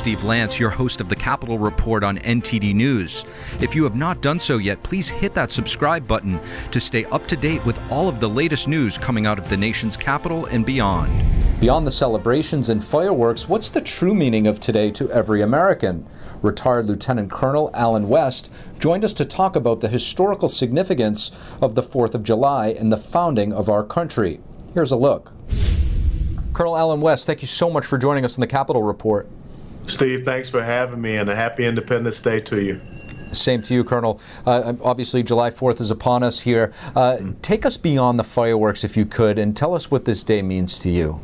[0.00, 3.26] Steve Lance, your host of the Capitol Report on NTD News.
[3.60, 7.26] If you have not done so yet, please hit that subscribe button to stay up
[7.26, 10.64] to date with all of the latest news coming out of the nation's capital and
[10.64, 11.12] beyond.
[11.60, 16.06] Beyond the celebrations and fireworks, what's the true meaning of today to every American?
[16.40, 21.30] Retired Lieutenant Colonel Allen West joined us to talk about the historical significance
[21.60, 24.40] of the 4th of July and the founding of our country.
[24.72, 25.34] Here's a look.
[26.54, 29.28] Colonel Allen West, thank you so much for joining us in the Capitol Report.
[29.86, 32.80] Steve, thanks for having me, and a happy Independence Day to you.
[33.32, 34.20] Same to you, Colonel.
[34.44, 36.72] Uh, obviously, July 4th is upon us here.
[36.96, 37.32] Uh, mm-hmm.
[37.42, 40.78] Take us beyond the fireworks, if you could, and tell us what this day means
[40.80, 41.20] to you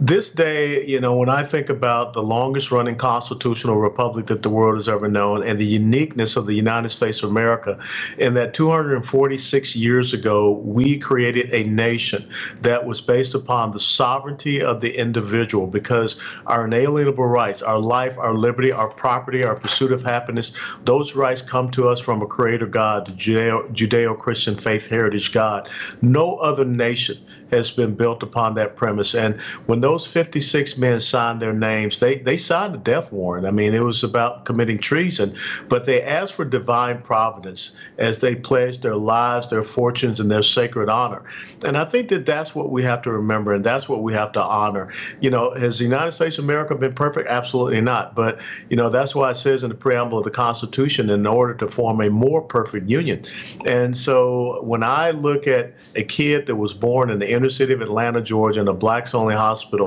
[0.00, 4.50] this day, you know, when I think about the longest running constitutional republic that the
[4.50, 7.78] world has ever known and the uniqueness of the United States of America,
[8.16, 12.28] in that 246 years ago, we created a nation
[12.60, 18.16] that was based upon the sovereignty of the individual because our inalienable rights, our life,
[18.18, 20.52] our liberty, our property, our pursuit of happiness,
[20.84, 25.68] those rights come to us from a creator God, the Judeo Christian faith heritage God.
[26.02, 27.18] No other nation
[27.50, 29.14] has been built upon that premise.
[29.14, 33.46] And when those 56 men signed their names, they, they signed a death warrant.
[33.46, 35.36] I mean, it was about committing treason,
[35.68, 40.42] but they asked for divine providence as they pledged their lives, their fortunes, and their
[40.42, 41.22] sacred honor.
[41.64, 44.32] And I think that that's what we have to remember, and that's what we have
[44.32, 44.92] to honor.
[45.20, 47.28] You know, has the United States of America been perfect?
[47.28, 48.14] Absolutely not.
[48.14, 51.54] But, you know, that's why it says in the preamble of the Constitution, in order
[51.54, 53.24] to form a more perfect union.
[53.66, 57.72] And so when I look at a kid that was born in the inner city
[57.72, 59.77] of Atlanta, Georgia, in a blacks only hospital.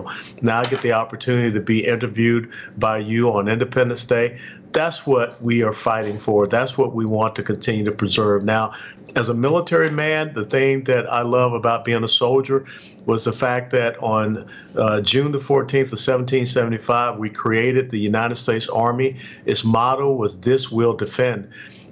[0.41, 4.39] Now I get the opportunity to be interviewed by you on Independence Day.
[4.71, 6.47] That's what we are fighting for.
[6.47, 8.43] That's what we want to continue to preserve.
[8.43, 8.73] Now,
[9.15, 12.65] as a military man, the thing that I love about being a soldier
[13.05, 18.35] was the fact that on uh, June the 14th of 1775, we created the United
[18.35, 19.17] States Army.
[19.45, 21.49] Its motto was "This will defend."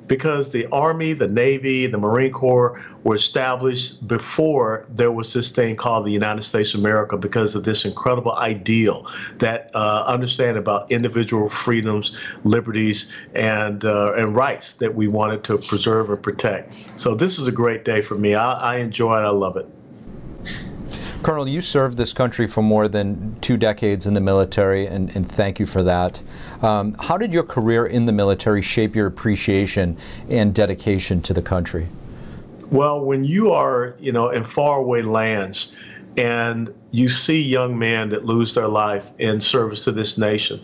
[0.09, 5.77] Because the Army, the Navy, the Marine Corps were established before there was this thing
[5.77, 10.91] called the United States of America because of this incredible ideal that uh, understand about
[10.91, 16.73] individual freedoms, liberties, and uh, and rights that we wanted to preserve and protect.
[16.99, 18.35] So this is a great day for me.
[18.35, 19.23] I, I enjoy it.
[19.23, 19.67] I love it.
[21.21, 25.29] Colonel, you served this country for more than two decades in the military, and, and
[25.29, 26.21] thank you for that.
[26.61, 29.97] Um, how did your career in the military shape your appreciation
[30.29, 31.87] and dedication to the country?
[32.71, 35.75] Well, when you are, you know, in faraway lands,
[36.15, 40.59] and you see young men that lose their life in service to this nation.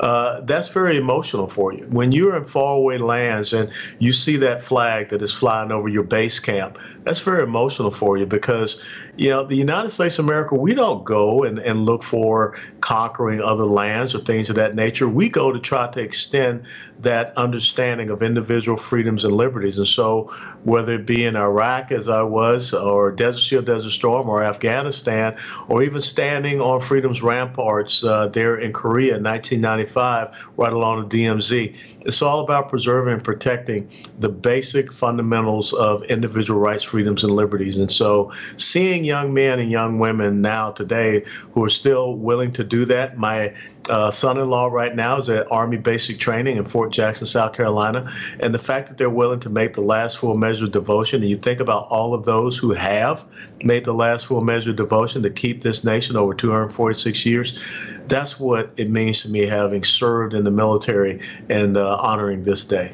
[0.00, 1.86] Uh, that's very emotional for you.
[1.90, 6.02] When you're in faraway lands and you see that flag that is flying over your
[6.02, 8.80] base camp, that's very emotional for you because,
[9.16, 13.40] you know, the United States of America, we don't go and, and look for conquering
[13.40, 15.08] other lands or things of that nature.
[15.08, 16.64] We go to try to extend
[17.00, 19.78] that understanding of individual freedoms and liberties.
[19.78, 20.24] And so,
[20.64, 25.36] whether it be in Iraq, as I was, or Desert Shield, Desert Storm, or Afghanistan,
[25.70, 31.16] or even standing on freedom's ramparts uh, there in Korea in 1995, right along the
[31.16, 31.76] DMZ.
[32.06, 37.78] It's all about preserving and protecting the basic fundamentals of individual rights, freedoms, and liberties.
[37.78, 42.64] And so, seeing young men and young women now today who are still willing to
[42.64, 43.54] do that, my
[43.88, 48.54] uh, son-in-law right now is at Army Basic Training in Fort Jackson, South Carolina, and
[48.54, 51.36] the fact that they're willing to make the last full measure of devotion, and you
[51.36, 53.24] think about all of those who have
[53.62, 57.62] made the last full measure of devotion to keep this nation over 246 years,
[58.06, 62.64] that's what it means to me having served in the military and uh, honoring this
[62.64, 62.92] day.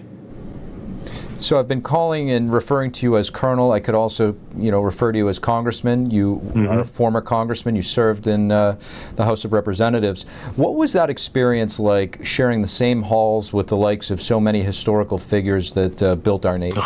[1.39, 3.71] So I've been calling and referring to you as Colonel.
[3.71, 6.11] I could also, you know, refer to you as Congressman.
[6.11, 6.67] You mm-hmm.
[6.67, 7.77] are a former Congressman.
[7.77, 8.79] You served in uh,
[9.17, 10.25] the House of Representatives.
[10.57, 14.63] What was that experience like, sharing the same halls with the likes of so many
[14.63, 16.83] historical figures that uh, built our nation?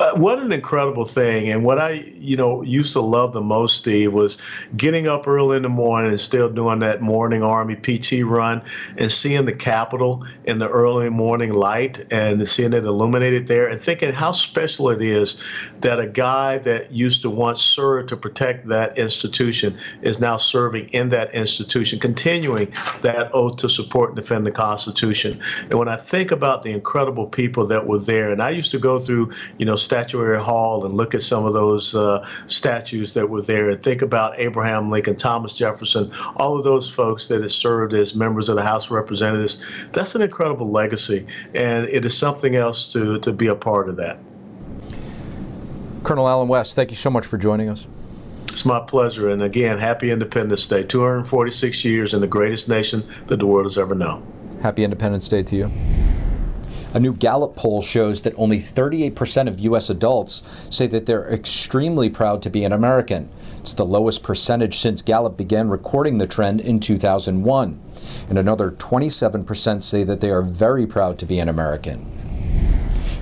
[0.00, 1.48] Uh, what an incredible thing.
[1.50, 1.90] And what i
[2.24, 4.38] you know used to love the most steve was
[4.76, 8.62] getting up early in the morning and still doing that morning army pt run
[8.96, 13.80] and seeing the capitol in the early morning light and seeing it illuminated there and
[13.80, 15.36] thinking how special it is
[15.80, 20.88] that a guy that used to once serve to protect that institution is now serving
[20.88, 25.40] in that institution continuing that oath to support and defend the constitution.
[25.68, 28.78] And when i think about the incredible people that were there and i used to
[28.78, 33.28] go through you know Statuary Hall and look at some of those uh, statues that
[33.28, 37.52] were there and think about Abraham Lincoln, Thomas Jefferson, all of those folks that have
[37.52, 39.58] served as members of the House of Representatives.
[39.92, 43.96] That's an incredible legacy, and it is something else to, to be a part of
[43.96, 44.18] that.
[46.02, 47.86] Colonel Allen West, thank you so much for joining us.
[48.48, 49.30] It's my pleasure.
[49.30, 50.84] And again, happy Independence Day.
[50.84, 54.24] 246 years in the greatest nation that the world has ever known.
[54.62, 55.70] Happy Independence Day to you.
[56.94, 59.90] A new Gallup poll shows that only 38% of U.S.
[59.90, 63.28] adults say that they're extremely proud to be an American.
[63.58, 67.80] It's the lowest percentage since Gallup began recording the trend in 2001.
[68.28, 72.08] And another 27% say that they are very proud to be an American.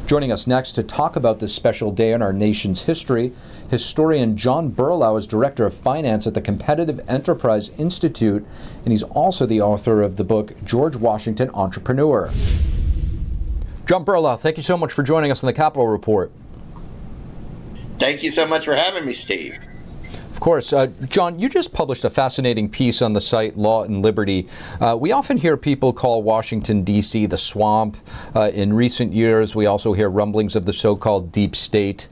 [0.06, 3.32] Joining us next to talk about this special day in our nation's history,
[3.70, 8.44] historian John Berlau is Director of Finance at the Competitive Enterprise Institute,
[8.84, 12.30] and he's also the author of the book George Washington Entrepreneur.
[13.87, 16.31] John Berlau, thank you so much for joining us on the Capitol Report.
[17.99, 19.58] Thank you so much for having me, Steve.
[20.32, 20.73] Of course.
[20.73, 24.49] Uh, John, you just published a fascinating piece on the site Law and Liberty.
[24.81, 27.26] Uh, we often hear people call Washington, D.C.
[27.26, 27.96] the swamp.
[28.34, 32.08] Uh, in recent years, we also hear rumblings of the so called deep state.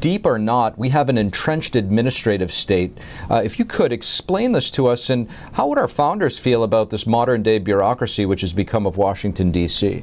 [0.00, 2.96] Deep or not, we have an entrenched administrative state.
[3.30, 6.88] Uh, if you could explain this to us, and how would our founders feel about
[6.88, 10.02] this modern day bureaucracy which has become of Washington, D.C.?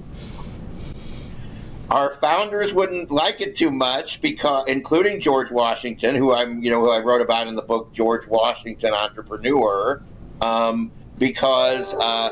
[1.94, 6.82] Our founders wouldn't like it too much because including George Washington, who I'm you know
[6.82, 10.02] who I wrote about in the book George Washington Entrepreneur,
[10.42, 12.32] um, because uh,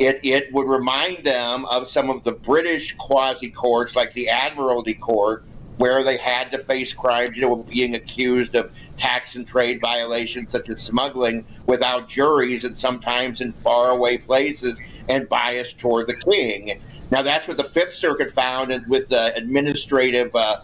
[0.00, 4.94] it it would remind them of some of the British quasi courts like the Admiralty
[4.94, 5.44] Court,
[5.76, 10.52] where they had to face crimes, you know, being accused of tax and trade violations
[10.52, 16.80] such as smuggling without juries and sometimes in faraway places and biased toward the king.
[17.12, 20.56] Now, that's what the Fifth Circuit found with the administrative uh,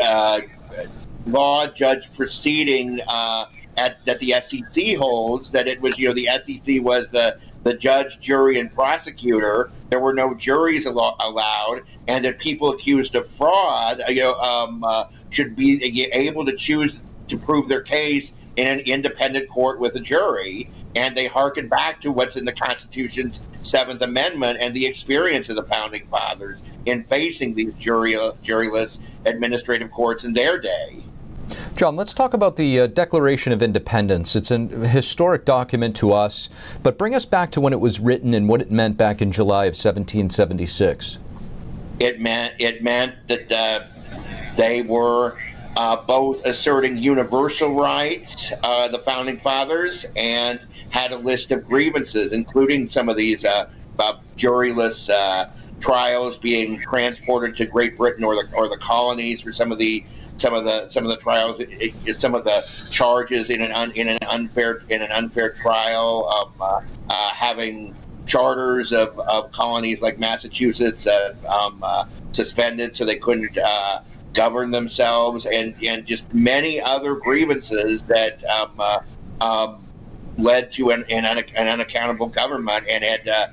[0.00, 0.40] uh,
[1.26, 3.46] law judge proceeding uh,
[3.76, 5.50] at, that the SEC holds.
[5.50, 9.72] That it was, you know, the SEC was the the judge, jury, and prosecutor.
[9.88, 14.84] There were no juries al- allowed, and that people accused of fraud, you know, um,
[14.84, 15.82] uh, should be
[16.12, 21.16] able to choose to prove their case in an independent court with a jury and
[21.16, 25.64] they harken back to what's in the Constitution's Seventh Amendment and the experience of the
[25.64, 31.02] founding fathers in facing these jury, juryless administrative courts in their day.
[31.76, 34.36] John, let's talk about the uh, Declaration of Independence.
[34.36, 36.48] It's a historic document to us,
[36.82, 39.32] but bring us back to when it was written and what it meant back in
[39.32, 41.18] July of 1776.
[41.98, 43.86] It meant it meant that uh,
[44.56, 45.36] they were
[45.76, 50.60] uh, both asserting universal rights, uh, the founding fathers, and
[50.90, 55.48] had a list of grievances, including some of these uh, uh, juryless uh,
[55.78, 60.04] trials being transported to Great Britain or the or the colonies for some of the
[60.36, 61.62] some of the some of the trials,
[62.18, 66.80] some of the charges in an un, in an unfair in an unfair trial, uh,
[67.08, 67.94] uh, having
[68.26, 71.84] charters of, of colonies like Massachusetts uh, um,
[72.32, 73.56] suspended so they couldn't
[74.32, 78.42] govern themselves, and and just many other grievances that.
[78.44, 79.02] Um,
[79.40, 79.86] um,
[80.38, 83.46] led to an, an, an unaccountable government and had uh,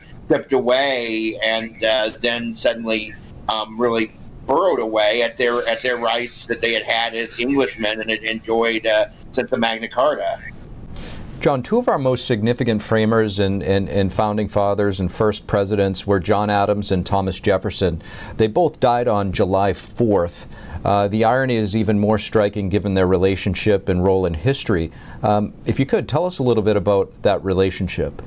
[0.52, 3.14] away and uh, then suddenly
[3.50, 4.12] um, really
[4.46, 8.24] burrowed away at their at their rights that they had had as Englishmen and had
[8.24, 10.40] enjoyed uh, since the Magna Carta.
[11.40, 16.08] John, two of our most significant framers and, and, and, founding fathers and first presidents
[16.08, 18.02] were John Adams and Thomas Jefferson.
[18.38, 20.48] They both died on July 4th.
[20.84, 24.92] Uh, the irony is even more striking given their relationship and role in history.
[25.22, 28.20] Um, if you could, tell us a little bit about that relationship.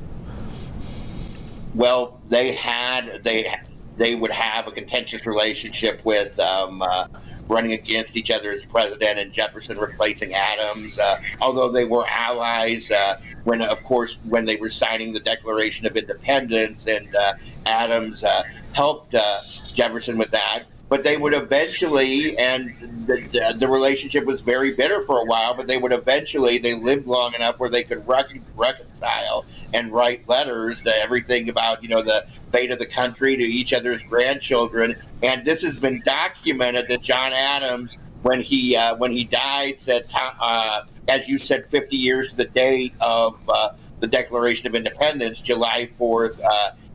[1.75, 3.52] Well, they had, they,
[3.97, 6.38] they would have a contentious relationship with.
[6.38, 7.09] Um, uh,
[7.50, 10.99] running against each other as president and Jefferson replacing Adams.
[10.99, 15.87] Uh, although they were allies uh, when, of course, when they were signing the Declaration
[15.87, 17.33] of Independence, and uh,
[17.66, 18.42] Adams uh,
[18.73, 19.40] helped uh,
[19.75, 20.64] Jefferson with that.
[20.91, 25.55] But they would eventually, and the, the, relationship was very bitter for a while.
[25.55, 30.29] But they would eventually, they lived long enough where they could rec- reconcile and write
[30.29, 34.97] letters to everything about you know the fate of the country to each other's grandchildren.
[35.23, 40.05] And this has been documented that John Adams, when he uh, when he died, said,
[40.41, 43.71] uh, as you said, 50 years to the date of uh,
[44.01, 46.41] the Declaration of Independence, July 4th,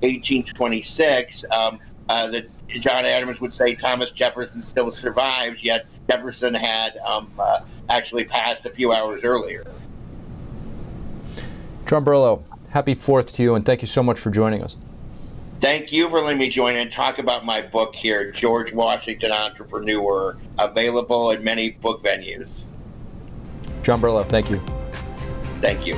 [0.02, 1.46] 1826.
[1.50, 2.28] Uh, um, uh,
[2.68, 8.66] John Adams would say Thomas Jefferson still survives, yet Jefferson had um, uh, actually passed
[8.66, 9.66] a few hours earlier.
[11.86, 14.76] John Berlau, happy 4th to you, and thank you so much for joining us.
[15.62, 20.38] Thank you for letting me join and talk about my book here, George Washington Entrepreneur,
[20.60, 22.62] available in many book venues.
[23.82, 24.62] John Berlau, thank you.
[25.62, 25.98] Thank you.